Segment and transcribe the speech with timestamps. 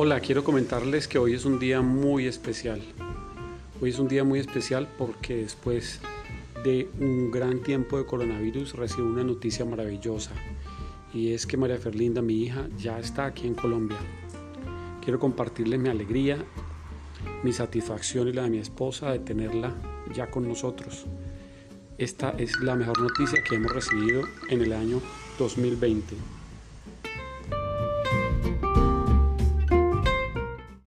[0.00, 2.80] Hola, quiero comentarles que hoy es un día muy especial.
[3.80, 5.98] Hoy es un día muy especial porque después
[6.62, 10.30] de un gran tiempo de coronavirus recibo una noticia maravillosa
[11.12, 13.98] y es que María Ferlinda, mi hija, ya está aquí en Colombia.
[15.02, 16.44] Quiero compartirles mi alegría,
[17.42, 19.74] mi satisfacción y la de mi esposa de tenerla
[20.14, 21.06] ya con nosotros.
[21.98, 25.00] Esta es la mejor noticia que hemos recibido en el año
[25.40, 26.37] 2020.